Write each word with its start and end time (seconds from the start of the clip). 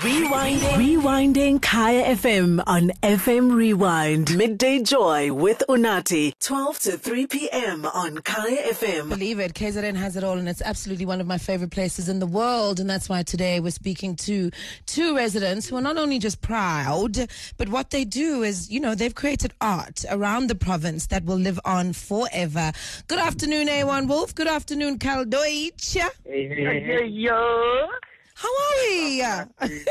Rewinding. 0.00 0.58
Rewinding 0.74 1.62
Kaya 1.62 2.14
FM 2.16 2.62
on 2.66 2.90
FM 3.02 3.50
Rewind. 3.54 4.36
Midday 4.36 4.82
Joy 4.82 5.32
with 5.32 5.62
Unathi. 5.70 6.32
12 6.38 6.78
to 6.80 6.98
3 6.98 7.26
p.m. 7.28 7.86
on 7.86 8.18
Kaya 8.18 8.74
FM. 8.74 9.08
Believe 9.08 9.38
it, 9.38 9.54
KZN 9.54 9.96
has 9.96 10.14
it 10.14 10.22
all, 10.22 10.36
and 10.36 10.50
it's 10.50 10.60
absolutely 10.60 11.06
one 11.06 11.18
of 11.22 11.26
my 11.26 11.38
favorite 11.38 11.70
places 11.70 12.10
in 12.10 12.18
the 12.18 12.26
world. 12.26 12.78
And 12.78 12.90
that's 12.90 13.08
why 13.08 13.22
today 13.22 13.58
we're 13.58 13.70
speaking 13.70 14.16
to 14.16 14.50
two 14.84 15.16
residents 15.16 15.66
who 15.66 15.76
are 15.76 15.80
not 15.80 15.96
only 15.96 16.18
just 16.18 16.42
proud, 16.42 17.16
but 17.56 17.70
what 17.70 17.88
they 17.88 18.04
do 18.04 18.42
is, 18.42 18.70
you 18.70 18.80
know, 18.80 18.94
they've 18.94 19.14
created 19.14 19.54
art 19.62 20.04
around 20.10 20.48
the 20.48 20.54
province 20.54 21.06
that 21.06 21.24
will 21.24 21.38
live 21.38 21.58
on 21.64 21.94
forever. 21.94 22.70
Good 23.08 23.18
afternoon, 23.18 23.68
Aewon 23.68 24.08
Wolf. 24.08 24.34
Good 24.34 24.46
afternoon, 24.46 24.98
Kyle 24.98 25.24
Deutsch. 25.24 25.96
Yo. 26.26 27.88
How 28.36 28.48
are 28.48 28.74
we? 28.90 29.22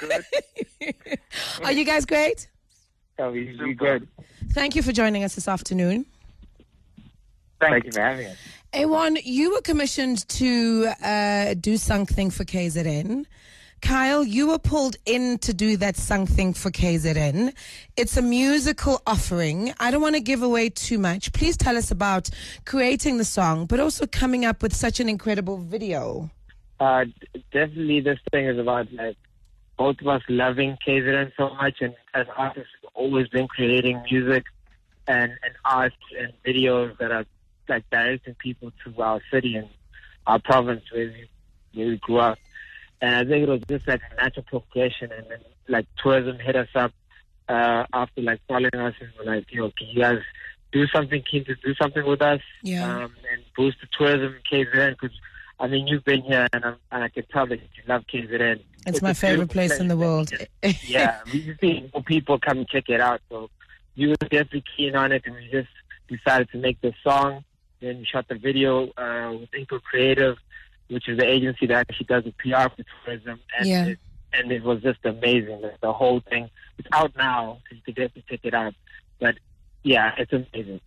Good. 0.00 1.18
Are 1.62 1.72
you 1.72 1.84
guys 1.84 2.06
great? 2.06 2.48
Oh, 3.18 3.30
we, 3.30 3.54
we 3.62 3.74
good. 3.74 4.08
Thank 4.52 4.74
you 4.74 4.82
for 4.82 4.92
joining 4.92 5.24
us 5.24 5.34
this 5.34 5.46
afternoon. 5.46 6.06
Thank, 7.60 7.84
you 7.84 7.92
for 7.92 8.00
having 8.00 8.28
us. 8.28 8.38
Aewon, 8.72 9.20
you 9.22 9.52
were 9.52 9.60
commissioned 9.60 10.26
to 10.28 10.88
uh, 11.04 11.52
do 11.60 11.76
something 11.76 12.30
for 12.30 12.44
KZN. 12.44 13.26
Kyle, 13.82 14.24
you 14.24 14.48
were 14.48 14.58
pulled 14.58 14.96
in 15.04 15.36
to 15.38 15.52
do 15.52 15.76
that 15.76 15.98
something 15.98 16.54
for 16.54 16.70
KZN. 16.70 17.52
It's 17.98 18.16
a 18.16 18.22
musical 18.22 19.02
offering. 19.06 19.74
I 19.78 19.90
don't 19.90 20.00
want 20.00 20.14
to 20.14 20.20
give 20.22 20.42
away 20.42 20.70
too 20.70 20.98
much. 20.98 21.34
Please 21.34 21.58
tell 21.58 21.76
us 21.76 21.90
about 21.90 22.30
creating 22.64 23.18
the 23.18 23.24
song, 23.26 23.66
but 23.66 23.80
also 23.80 24.06
coming 24.06 24.46
up 24.46 24.62
with 24.62 24.74
such 24.74 24.98
an 24.98 25.10
incredible 25.10 25.58
video. 25.58 26.30
Uh, 26.80 27.04
definitely, 27.52 28.00
this 28.00 28.18
thing 28.32 28.46
is 28.46 28.58
about 28.58 28.90
like 28.92 29.16
both 29.76 30.00
of 30.00 30.08
us 30.08 30.22
loving 30.28 30.78
KZN 30.86 31.32
so 31.36 31.50
much, 31.50 31.82
and 31.82 31.94
as 32.14 32.26
artists, 32.36 32.70
we've 32.82 32.90
always 32.94 33.28
been 33.28 33.46
creating 33.48 34.02
music 34.10 34.44
and 35.06 35.32
and 35.42 35.54
art 35.64 35.92
and 36.18 36.32
videos 36.44 36.96
that 36.98 37.12
are 37.12 37.26
like 37.68 37.84
directing 37.90 38.34
people 38.34 38.72
to 38.84 39.02
our 39.02 39.20
city 39.30 39.56
and 39.56 39.68
our 40.26 40.38
province 40.38 40.82
where 40.90 41.06
we, 41.06 41.28
where 41.74 41.88
we 41.88 41.96
grew 41.98 42.18
up. 42.18 42.38
And 43.02 43.14
I 43.14 43.24
think 43.30 43.42
it 43.42 43.48
was 43.48 43.62
just 43.68 43.86
like 43.86 44.00
a 44.10 44.22
natural 44.22 44.46
progression, 44.48 45.12
and 45.12 45.26
then 45.28 45.38
like 45.68 45.86
tourism 46.02 46.38
hit 46.38 46.56
us 46.56 46.68
up 46.74 46.92
uh, 47.46 47.84
after 47.92 48.22
like 48.22 48.40
following 48.48 48.74
us 48.74 48.94
and 49.00 49.10
were 49.18 49.30
like, 49.34 49.52
"Yo, 49.52 49.70
can 49.76 49.88
you 49.88 50.00
guys 50.00 50.20
do 50.72 50.86
something? 50.86 51.22
Keen 51.30 51.44
to 51.44 51.54
do 51.56 51.74
something 51.74 52.06
with 52.06 52.22
us?" 52.22 52.40
Yeah. 52.62 53.04
um, 53.04 53.14
and 53.30 53.42
boost 53.54 53.78
the 53.82 53.88
tourism 53.98 54.34
in 54.34 54.64
KZN 54.66 54.96
because 54.98 55.16
I 55.60 55.66
mean 55.66 55.86
you've 55.86 56.04
been 56.04 56.22
here 56.22 56.48
and, 56.52 56.64
I'm, 56.64 56.76
and 56.90 57.04
I 57.04 57.08
can 57.08 57.24
tell 57.26 57.46
that 57.46 57.60
you 57.60 57.82
love 57.86 58.04
KZN. 58.12 58.60
It's 58.86 59.02
my 59.02 59.12
favorite 59.12 59.50
place 59.50 59.78
in 59.78 59.88
the 59.88 59.96
world. 59.96 60.32
yeah, 60.86 61.20
we 61.32 61.42
just 61.42 61.62
need 61.62 61.90
more 61.92 62.02
people 62.02 62.38
come 62.38 62.58
and 62.58 62.68
check 62.68 62.84
it 62.88 63.00
out. 63.00 63.20
So 63.28 63.50
you 63.94 64.08
were 64.10 64.16
definitely 64.16 64.64
keen 64.76 64.96
on 64.96 65.12
it, 65.12 65.22
and 65.26 65.34
we 65.34 65.48
just 65.50 65.68
decided 66.08 66.48
to 66.52 66.58
make 66.58 66.80
this 66.80 66.94
song. 67.04 67.44
Then 67.80 67.98
we 67.98 68.04
shot 68.06 68.26
the 68.28 68.36
video 68.36 68.88
uh, 68.96 69.36
with 69.38 69.50
Inco 69.50 69.82
Creative, 69.82 70.36
which 70.88 71.08
is 71.08 71.18
the 71.18 71.26
agency 71.28 71.66
that 71.66 71.86
actually 71.88 72.06
does 72.06 72.24
the 72.24 72.32
PR 72.32 72.68
for 72.74 72.84
tourism, 73.04 73.40
and 73.58 73.68
Yeah. 73.68 73.86
it, 73.86 73.98
and 74.32 74.50
it 74.50 74.62
was 74.62 74.82
just 74.82 75.04
amazing. 75.04 75.60
The, 75.60 75.72
the 75.82 75.92
whole 75.92 76.20
thing. 76.20 76.48
It's 76.78 76.88
out 76.92 77.12
now, 77.16 77.58
so 77.68 77.76
you 77.76 77.82
can 77.82 77.94
definitely 77.94 78.24
check 78.30 78.40
it 78.44 78.54
out. 78.54 78.74
But 79.18 79.36
yeah, 79.82 80.14
it's 80.16 80.32
amazing. 80.32 80.80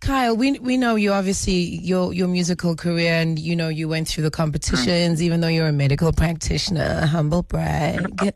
Kyle, 0.00 0.36
we 0.36 0.58
we 0.60 0.76
know 0.76 0.94
you 0.94 1.12
obviously 1.12 1.52
your 1.52 2.12
your 2.12 2.28
musical 2.28 2.76
career 2.76 3.14
and 3.14 3.38
you 3.38 3.56
know 3.56 3.68
you 3.68 3.88
went 3.88 4.08
through 4.08 4.24
the 4.24 4.30
competitions 4.30 5.22
even 5.22 5.40
though 5.40 5.48
you're 5.48 5.66
a 5.66 5.72
medical 5.72 6.12
practitioner, 6.12 7.06
humble 7.06 7.42
brag. 7.42 8.06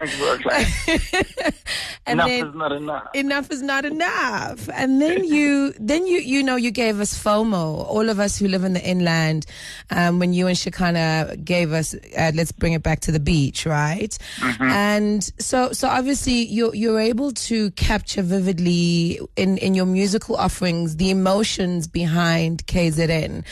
and 2.07 2.21
enough 2.21 2.29
then 2.29 2.49
is 2.49 2.55
not 2.55 2.73
enough. 2.73 3.09
enough 3.15 3.51
is 3.51 3.63
not 3.63 3.85
enough. 3.85 4.69
And 4.75 5.01
then 5.01 5.25
you 5.25 5.73
then 5.79 6.07
you 6.07 6.19
you 6.19 6.43
know 6.43 6.57
you 6.57 6.73
gave 6.73 6.99
us 6.99 7.15
FOMO, 7.15 7.87
all 7.87 8.09
of 8.09 8.19
us 8.19 8.39
who 8.39 8.49
live 8.49 8.65
in 8.65 8.73
the 8.73 8.83
inland, 8.83 9.47
um, 9.91 10.19
when 10.19 10.33
you 10.33 10.49
and 10.49 10.57
Shekhinah 10.57 11.45
gave 11.45 11.73
us 11.73 11.95
uh, 11.95 12.33
let's 12.35 12.51
bring 12.51 12.73
it 12.73 12.83
back 12.83 13.01
to 13.01 13.13
the 13.13 13.21
beach, 13.21 13.67
right? 13.67 14.17
And 14.61 15.23
so 15.39 15.73
so 15.73 15.89
obviously 15.89 16.45
you're 16.45 16.75
you're 16.75 17.01
able 17.01 17.33
to 17.33 17.71
capture 17.73 18.23
vividly 18.23 19.21
in 19.37 19.59
in 19.59 19.75
your 19.75 19.87
musical 19.87 20.37
offerings 20.37 20.97
the 20.97 21.11
emotions 21.53 21.87
behind 21.87 22.67
KZN. 22.67 23.45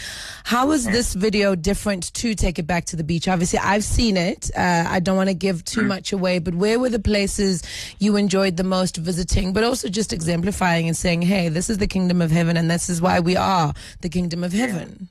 How 0.44 0.70
is 0.72 0.86
this 0.86 1.14
video 1.14 1.54
different 1.54 2.12
to 2.14 2.34
Take 2.34 2.58
It 2.58 2.66
Back 2.66 2.86
to 2.86 2.96
the 2.96 3.04
Beach? 3.04 3.28
Obviously, 3.28 3.58
I've 3.58 3.84
seen 3.84 4.16
it. 4.16 4.50
Uh, 4.56 4.84
I 4.88 5.00
don't 5.00 5.16
want 5.16 5.28
to 5.28 5.34
give 5.34 5.64
too 5.64 5.82
much 5.82 6.12
away, 6.12 6.38
but 6.38 6.54
where 6.54 6.78
were 6.78 6.88
the 6.88 6.98
places 6.98 7.62
you 7.98 8.16
enjoyed 8.16 8.56
the 8.56 8.64
most 8.64 8.96
visiting, 8.96 9.52
but 9.52 9.64
also 9.64 9.88
just 9.88 10.12
exemplifying 10.12 10.86
and 10.86 10.96
saying, 10.96 11.22
hey, 11.22 11.48
this 11.48 11.68
is 11.68 11.78
the 11.78 11.86
kingdom 11.86 12.22
of 12.22 12.30
heaven 12.30 12.56
and 12.56 12.70
this 12.70 12.88
is 12.88 13.02
why 13.02 13.20
we 13.20 13.36
are 13.36 13.74
the 14.00 14.08
kingdom 14.08 14.44
of 14.44 14.52
heaven? 14.52 15.08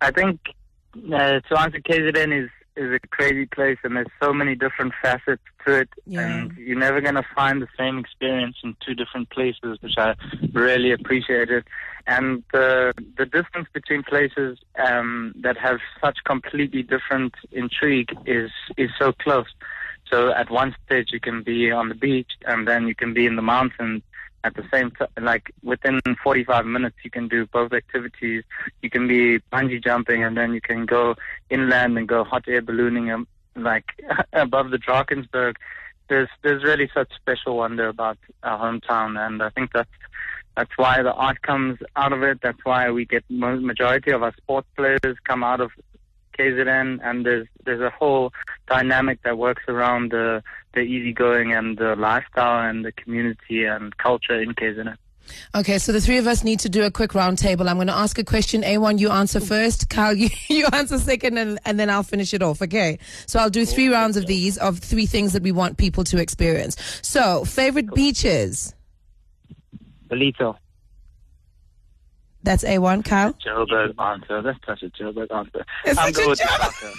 I 0.00 0.10
think 0.12 0.40
uh, 1.12 1.40
to 1.40 1.60
answer 1.60 1.80
KZN 1.80 2.44
is 2.44 2.50
is 2.76 2.92
a 2.92 2.98
crazy 3.08 3.46
place, 3.46 3.78
and 3.84 3.96
there's 3.96 4.06
so 4.22 4.32
many 4.32 4.54
different 4.54 4.92
facets 5.02 5.42
to 5.66 5.80
it, 5.80 5.88
Yeah. 6.06 6.20
and 6.20 6.56
you're 6.56 6.78
never 6.78 7.00
gonna 7.00 7.24
find 7.34 7.60
the 7.60 7.68
same 7.78 7.98
experience 7.98 8.56
in 8.64 8.76
two 8.84 8.94
different 8.94 9.30
places, 9.30 9.78
which 9.80 9.98
I 9.98 10.14
really 10.52 10.92
appreciated. 10.92 11.64
And 12.06 12.42
the 12.52 12.92
the 13.16 13.26
difference 13.26 13.68
between 13.72 14.02
places 14.02 14.58
um, 14.78 15.32
that 15.40 15.56
have 15.58 15.78
such 16.00 16.18
completely 16.24 16.82
different 16.82 17.34
intrigue 17.52 18.10
is 18.26 18.50
is 18.76 18.90
so 18.98 19.12
close. 19.12 19.46
So 20.12 20.30
at 20.32 20.50
one 20.50 20.76
stage 20.84 21.08
you 21.12 21.20
can 21.20 21.42
be 21.42 21.70
on 21.70 21.88
the 21.88 21.94
beach, 21.94 22.32
and 22.46 22.68
then 22.68 22.86
you 22.86 22.94
can 22.94 23.14
be 23.14 23.26
in 23.26 23.36
the 23.36 23.42
mountains. 23.42 24.02
At 24.44 24.54
the 24.54 24.64
same 24.72 24.90
time, 24.90 25.08
like 25.20 25.52
within 25.62 26.00
45 26.22 26.66
minutes, 26.66 26.96
you 27.04 27.10
can 27.10 27.28
do 27.28 27.46
both 27.46 27.72
activities. 27.72 28.42
You 28.82 28.90
can 28.90 29.06
be 29.06 29.38
bungee 29.52 29.82
jumping, 29.82 30.24
and 30.24 30.36
then 30.36 30.52
you 30.52 30.60
can 30.60 30.84
go 30.84 31.14
inland 31.48 31.96
and 31.96 32.08
go 32.08 32.24
hot 32.24 32.44
air 32.48 32.60
ballooning, 32.60 33.10
um, 33.10 33.26
like 33.54 33.84
above 34.32 34.70
the 34.70 34.78
Drakensberg. 34.78 35.54
There's 36.08 36.28
there's 36.42 36.62
really 36.64 36.90
such 36.92 37.10
special 37.14 37.56
wonder 37.56 37.88
about 37.88 38.18
our 38.42 38.58
hometown, 38.58 39.16
and 39.24 39.42
I 39.42 39.50
think 39.50 39.72
that's 39.72 39.88
that's 40.56 40.76
why 40.76 41.02
the 41.02 41.12
art 41.12 41.40
comes 41.42 41.78
out 41.96 42.12
of 42.12 42.22
it. 42.22 42.40
That's 42.42 42.62
why 42.64 42.90
we 42.90 43.06
get 43.06 43.24
majority 43.30 44.10
of 44.10 44.22
our 44.22 44.34
sports 44.36 44.68
players 44.76 45.16
come 45.24 45.44
out 45.44 45.60
of 45.60 45.70
KZN, 46.38 46.98
and 47.02 47.24
there's 47.24 47.46
there's 47.64 47.80
a 47.80 47.90
whole 47.90 48.32
dynamic 48.68 49.22
that 49.22 49.38
works 49.38 49.62
around 49.68 50.12
the 50.12 50.42
the 50.74 50.80
easygoing 50.80 51.52
and 51.52 51.76
the 51.76 51.94
lifestyle 51.96 52.68
and 52.68 52.84
the 52.84 52.92
community 52.92 53.64
and 53.64 53.96
culture 53.98 54.40
in 54.40 54.54
KZN. 54.54 54.96
Okay, 55.54 55.78
so 55.78 55.92
the 55.92 56.00
three 56.00 56.18
of 56.18 56.26
us 56.26 56.42
need 56.42 56.60
to 56.60 56.68
do 56.68 56.82
a 56.84 56.90
quick 56.90 57.14
round 57.14 57.38
table. 57.38 57.68
I'm 57.68 57.76
going 57.76 57.86
to 57.86 57.94
ask 57.94 58.18
a 58.18 58.24
question. 58.24 58.62
Aewon, 58.62 58.98
you 58.98 59.10
answer 59.10 59.38
first. 59.40 59.88
Kyle, 59.88 60.14
you, 60.16 60.28
you 60.48 60.66
answer 60.72 60.98
second, 60.98 61.38
and, 61.38 61.58
and 61.64 61.78
then 61.78 61.90
I'll 61.90 62.02
finish 62.02 62.32
it 62.34 62.42
off. 62.42 62.62
Okay. 62.62 62.98
So 63.26 63.38
I'll 63.38 63.50
do 63.50 63.64
three 63.64 63.88
rounds 63.88 64.16
of 64.16 64.26
these, 64.26 64.58
of 64.58 64.78
three 64.78 65.06
things 65.06 65.32
that 65.34 65.42
we 65.42 65.52
want 65.52 65.78
people 65.78 66.04
to 66.04 66.18
experience. 66.18 66.76
So, 67.02 67.44
favorite 67.44 67.94
beaches? 67.94 68.74
Ballito. 70.08 70.56
That's 72.42 72.64
Aewon, 72.64 73.04
Kyle. 73.04 73.34
Joburg 73.34 73.94
answer. 74.02 74.42
That's 74.42 74.58
such 74.66 74.82
a 74.82 74.88
Joburg 74.90 75.30
answer. 75.32 75.64
It's 75.84 75.98
I'm 75.98 76.06
such 76.06 76.14
a 76.14 76.16
going 76.16 76.30
with 76.30 76.40
Joburg- 76.40 76.80
Shaka. 76.80 76.92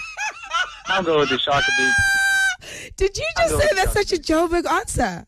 I'm 0.88 1.04
going 1.04 1.20
with 1.22 1.30
the 1.30 1.40
Shaka 1.40 1.72
Beach. 1.78 2.94
Did 2.98 3.18
you 3.18 3.26
just 3.38 3.58
say 3.62 3.70
that's 3.76 3.94
such 3.94 4.14
a 4.14 4.22
Joburg 4.22 4.66
answer? 4.70 5.26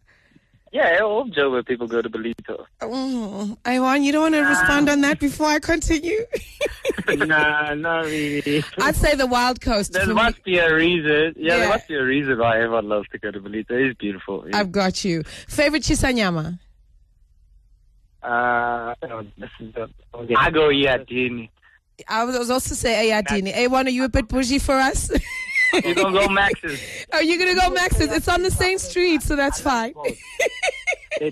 Yeah, 0.71 0.99
all 1.03 1.25
Joburg 1.29 1.65
people 1.67 1.87
go 1.87 2.01
to 2.01 2.09
Ballito. 2.09 2.65
Oh, 2.81 3.57
Aewon, 3.63 4.03
you 4.03 4.11
don't 4.11 4.23
want 4.23 4.35
to 4.35 4.41
respond 4.41 4.89
on 4.89 4.99
that 5.01 5.19
before 5.21 5.47
I 5.47 5.59
continue? 5.59 6.19
nah, 7.07 7.73
not 7.75 8.05
really. 8.05 8.61
I'd 8.79 8.95
say 8.97 9.15
the 9.15 9.25
Wild 9.25 9.61
Coast. 9.61 9.93
There 9.93 10.01
for 10.03 10.09
me. 10.09 10.15
must 10.15 10.43
be 10.43 10.57
a 10.57 10.73
reason. 10.73 11.33
Yeah, 11.37 11.53
Yeah. 11.53 11.57
there 11.59 11.69
must 11.69 11.87
be 11.87 11.95
a 11.95 12.03
reason 12.03 12.37
why 12.39 12.57
everyone 12.57 12.89
loves 12.89 13.07
to 13.09 13.17
go 13.19 13.31
to 13.31 13.39
Ballito. 13.39 13.71
It's 13.71 13.97
beautiful. 13.97 14.45
I've 14.53 14.71
got 14.73 15.05
you. 15.05 15.23
Favorite 15.47 15.83
Shisanyama? 15.83 16.59
Uh, 18.21 18.95
this 19.37 19.49
is 19.59 19.73
the. 19.73 19.89
okay. 20.13 20.35
I 20.37 20.49
go 20.49 20.69
Yadini. 20.69 21.49
I 22.09 22.25
was 22.25 22.49
also 22.49 22.75
say 22.75 23.09
Eyadini. 23.09 23.53
Aewon, 23.53 23.85
are 23.85 23.89
you 23.89 24.03
a 24.03 24.09
bit 24.09 24.27
bougie 24.27 24.59
for 24.59 24.75
us? 24.75 25.09
You 25.83 25.95
gonna 25.95 26.17
go 26.19 26.27
Max's? 26.29 26.79
Are 27.11 27.23
you 27.23 27.37
gonna 27.39 27.55
go 27.59 27.69
Max's? 27.71 28.11
It's 28.11 28.27
on 28.27 28.41
the 28.43 28.51
same 28.51 28.77
street, 28.77 29.21
so 29.23 29.35
that's 29.35 29.59
fine. 29.59 29.93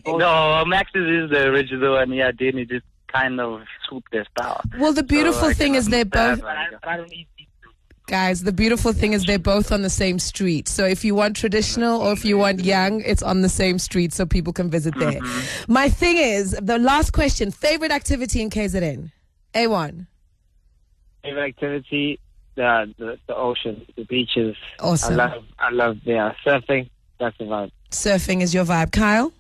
No, 0.06 0.64
Max's 0.66 1.24
is 1.26 1.30
the 1.30 1.46
original, 1.48 1.98
and 1.98 2.12
Yadini 2.12 2.68
just 2.70 2.86
kind 3.12 3.40
of 3.42 3.64
swooped 3.88 4.12
their 4.14 4.26
style. 4.32 4.62
Well, 4.80 4.94
the 4.94 5.04
beautiful 5.04 5.50
So 5.50 5.54
thing 5.54 5.76
is 5.76 5.88
they're 5.90 6.06
both 6.06 6.42
why 6.42 6.56
But 6.56 6.58
I, 6.58 6.66
they 6.66 6.72
go. 6.72 6.78
but 6.82 6.90
I 6.90 6.98
don't 6.98 7.14
eat 7.14 7.28
these 7.38 7.48
two. 7.62 7.70
guys. 8.08 8.44
The 8.44 8.54
beautiful 8.54 8.94
thing 8.94 9.12
is 9.12 9.26
they're 9.26 9.38
both 9.38 9.74
on 9.74 9.82
the 9.82 9.90
same 9.90 10.20
street. 10.20 10.70
So 10.70 10.86
if 10.86 11.04
you 11.04 11.16
want 11.16 11.36
traditional 11.36 12.02
or 12.02 12.14
if 12.14 12.24
you 12.24 12.38
want 12.38 12.64
young, 12.64 13.02
it's 13.02 13.22
on 13.22 13.42
the 13.42 13.50
same 13.50 13.78
street, 13.78 14.14
so 14.14 14.26
people 14.26 14.54
can 14.54 14.70
visit 14.70 14.94
there. 14.98 15.20
Mm-hmm. 15.20 15.72
My 15.74 15.90
thing 15.90 16.18
is 16.18 16.52
the 16.62 16.80
last 16.80 17.12
question: 17.12 17.52
favorite 17.52 17.92
activity 17.92 18.42
in 18.42 18.50
KZN? 18.50 19.12
Aewon. 19.54 20.08
Favorite 21.24 21.50
activity? 21.50 22.20
The, 22.56 22.94
the 22.98 23.20
the 23.28 23.36
ocean, 23.36 23.86
the 23.96 24.06
beaches. 24.06 24.56
Awesome. 24.80 25.20
I 25.20 25.26
love 25.26 25.44
I 25.60 25.70
love 25.72 25.98
yeah 26.04 26.34
surfing. 26.46 26.90
That's 27.20 27.38
the 27.38 27.46
vibe. 27.46 27.72
Surfing 27.92 28.42
is 28.42 28.54
your 28.54 28.66
vibe, 28.66 28.92
Kyle. 28.92 29.32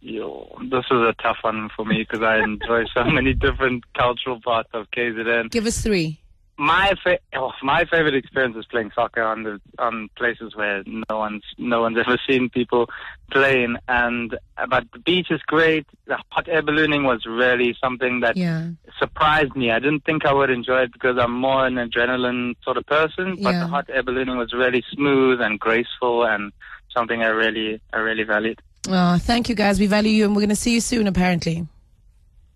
Yo, 0.00 0.48
this 0.62 0.84
is 0.90 0.98
a 0.98 1.14
tough 1.22 1.38
one 1.42 1.68
for 1.76 1.84
me 1.84 1.98
because 1.98 2.24
I 2.24 2.38
enjoy 2.38 2.84
so 2.92 3.04
many 3.18 3.34
different 3.34 3.84
cultural 3.94 4.40
parts 4.40 4.70
of 4.72 4.90
KZN. 4.90 5.50
Give 5.50 5.66
us 5.66 5.80
three. 5.80 6.21
My 6.58 6.92
fa- 7.02 7.18
oh, 7.34 7.50
my 7.62 7.84
favorite 7.86 8.14
experience 8.14 8.56
is 8.56 8.66
playing 8.66 8.92
soccer 8.94 9.22
on 9.22 9.42
the 9.42 9.60
on 9.78 10.10
places 10.16 10.54
where 10.54 10.82
no 10.86 11.18
one's 11.18 11.42
no 11.58 11.80
one's 11.80 11.96
ever 12.06 12.18
seen 12.28 12.50
people 12.50 12.88
playing. 13.30 13.76
And 13.88 14.36
but 14.68 14.84
the 14.92 14.98
beach 14.98 15.28
is 15.30 15.40
great. 15.46 15.86
The 16.06 16.18
hot 16.30 16.48
air 16.48 16.62
ballooning 16.62 17.04
was 17.04 17.24
really 17.26 17.74
something 17.82 18.20
that 18.20 18.36
Yeah. 18.36 18.68
surprised 18.98 19.56
me. 19.56 19.70
I 19.70 19.78
didn't 19.78 20.04
think 20.04 20.24
I 20.26 20.32
would 20.32 20.50
enjoy 20.50 20.82
it 20.82 20.92
because 20.92 21.16
I'm 21.18 21.32
more 21.32 21.66
an 21.66 21.74
adrenaline 21.76 22.54
sort 22.62 22.76
of 22.76 22.86
person. 22.86 23.36
But 23.42 23.52
Yeah. 23.54 23.60
the 23.60 23.66
hot 23.68 23.86
air 23.88 24.02
ballooning 24.02 24.36
was 24.36 24.52
really 24.52 24.84
smooth 24.92 25.40
and 25.40 25.58
graceful 25.58 26.24
and 26.24 26.52
something 26.94 27.22
I 27.22 27.28
really 27.28 27.80
I 27.92 27.98
really 27.98 28.24
valued. 28.24 28.60
Oh, 28.88 29.16
thank 29.18 29.48
you 29.48 29.54
guys. 29.54 29.80
We 29.80 29.86
value 29.86 30.10
you 30.10 30.24
and 30.26 30.34
we're 30.36 30.42
going 30.42 30.50
to 30.50 30.56
see 30.56 30.74
you 30.74 30.80
soon, 30.80 31.06
apparently. 31.06 31.66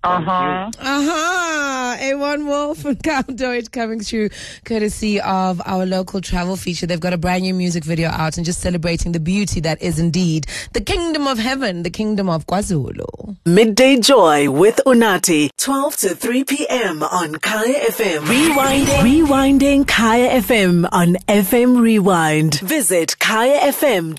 Uh 0.04 0.20
huh. 0.20 0.70
Uh-huh. 0.78 1.75
A 1.98 2.14
one 2.14 2.42
more 2.42 2.74
from 2.74 2.96
Kyle 3.04 3.22
Deutsch 3.22 3.70
coming 3.70 4.00
through 4.00 4.30
courtesy 4.64 5.20
of 5.20 5.60
our 5.66 5.86
local 5.86 6.20
travel 6.20 6.56
feature. 6.56 6.86
They've 6.86 7.00
got 7.00 7.12
a 7.12 7.18
brand 7.18 7.42
new 7.42 7.54
music 7.54 7.84
video 7.84 8.08
out 8.10 8.36
and 8.36 8.46
just 8.46 8.60
celebrating 8.60 9.12
the 9.12 9.20
beauty 9.20 9.60
that 9.60 9.80
is 9.82 9.98
indeed 9.98 10.46
the 10.72 10.80
kingdom 10.80 11.26
of 11.26 11.38
heaven, 11.38 11.82
the 11.82 11.90
kingdom 11.90 12.28
of 12.28 12.46
KwaZulu. 12.46 13.36
Midday 13.44 13.98
Joy 14.00 14.50
with 14.50 14.80
Unathi. 14.86 15.50
12 15.56 15.96
to 15.96 16.14
3 16.14 16.44
p.m. 16.44 17.02
on 17.02 17.36
Kaya 17.36 17.90
FM. 17.90 18.20
Rewinding. 18.26 19.02
Rewinding 19.02 19.86
Kaya 19.88 20.40
FM 20.40 20.88
on 20.92 21.14
FM 21.28 21.80
Rewind. 21.80 22.60
Visit 22.60 23.16
kayafm.co.za 23.18 24.16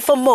for 0.00 0.16
more. 0.16 0.28